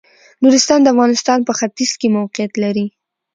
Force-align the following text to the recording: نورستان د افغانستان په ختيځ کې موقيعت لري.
نورستان 0.43 0.79
د 0.81 0.87
افغانستان 0.93 1.39
په 1.47 1.53
ختيځ 1.59 1.91
کې 1.99 2.07
موقيعت 2.17 2.53
لري. 2.63 2.85